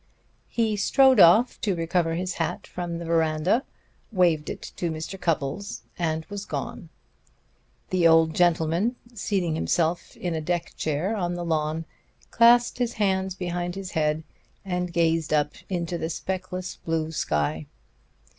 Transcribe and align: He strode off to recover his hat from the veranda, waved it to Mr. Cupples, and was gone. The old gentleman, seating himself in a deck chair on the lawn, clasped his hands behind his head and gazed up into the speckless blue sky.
He 0.49 0.77
strode 0.77 1.19
off 1.19 1.61
to 1.61 1.75
recover 1.75 2.15
his 2.15 2.33
hat 2.33 2.65
from 2.65 2.97
the 2.97 3.05
veranda, 3.05 3.63
waved 4.11 4.49
it 4.49 4.63
to 4.77 4.89
Mr. 4.89 5.15
Cupples, 5.21 5.83
and 5.95 6.25
was 6.25 6.43
gone. 6.43 6.89
The 7.91 8.07
old 8.07 8.33
gentleman, 8.33 8.95
seating 9.13 9.53
himself 9.53 10.17
in 10.17 10.33
a 10.33 10.41
deck 10.41 10.73
chair 10.75 11.15
on 11.15 11.35
the 11.35 11.45
lawn, 11.45 11.85
clasped 12.31 12.79
his 12.79 12.93
hands 12.93 13.35
behind 13.35 13.75
his 13.75 13.91
head 13.91 14.23
and 14.65 14.91
gazed 14.91 15.31
up 15.31 15.51
into 15.69 15.99
the 15.99 16.09
speckless 16.09 16.77
blue 16.77 17.11
sky. 17.11 17.67